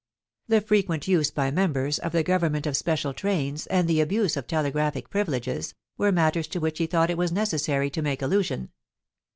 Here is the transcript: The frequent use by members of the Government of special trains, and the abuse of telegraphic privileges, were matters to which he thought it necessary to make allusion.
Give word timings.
The 0.47 0.61
frequent 0.61 1.07
use 1.07 1.29
by 1.29 1.51
members 1.51 1.99
of 1.99 2.11
the 2.11 2.23
Government 2.23 2.65
of 2.65 2.75
special 2.75 3.13
trains, 3.13 3.67
and 3.67 3.87
the 3.87 4.01
abuse 4.01 4.35
of 4.35 4.47
telegraphic 4.47 5.11
privileges, 5.11 5.75
were 5.95 6.11
matters 6.11 6.47
to 6.47 6.59
which 6.59 6.79
he 6.79 6.87
thought 6.87 7.11
it 7.11 7.19
necessary 7.31 7.91
to 7.91 8.01
make 8.01 8.23
allusion. 8.23 8.71